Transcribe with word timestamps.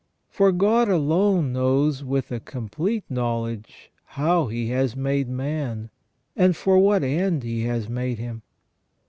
For 0.31 0.51
God 0.51 0.89
alone 0.89 1.53
knows 1.53 2.03
with 2.03 2.31
a 2.31 2.39
complete 2.39 3.03
knowledge 3.07 3.91
how 4.05 4.47
He 4.47 4.69
has 4.69 4.95
made 4.95 5.29
man, 5.29 5.91
and 6.35 6.55
for 6.55 6.79
what 6.79 7.03
end 7.03 7.43
He 7.43 7.65
has 7.65 7.87
made 7.87 8.17
him. 8.17 8.41